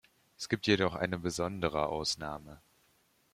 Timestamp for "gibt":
0.49-0.65